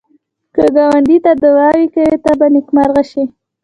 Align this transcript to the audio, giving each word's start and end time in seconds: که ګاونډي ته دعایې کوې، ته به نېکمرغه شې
که 0.55 0.63
ګاونډي 0.75 1.17
ته 1.25 1.31
دعایې 1.41 1.85
کوې، 1.93 2.13
ته 2.23 2.31
به 2.39 2.47
نېکمرغه 2.53 3.03
شې 3.11 3.23